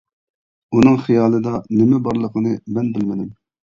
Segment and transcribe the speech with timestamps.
[0.77, 3.31] ئۇنىڭ خىيالىدا نېمە بارلىقىنى مەن بىلمىدىم.